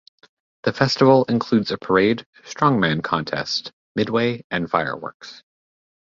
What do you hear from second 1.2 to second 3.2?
includes a parade, strongman